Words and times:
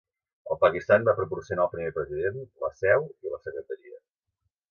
El 0.53 0.57
Pakistan 0.61 1.03
va 1.09 1.13
proporcionar 1.19 1.67
el 1.67 1.71
primer 1.75 1.91
president, 1.99 2.41
la 2.65 2.71
seu 2.79 3.05
i 3.27 3.35
la 3.35 3.41
secretaria. 3.49 4.01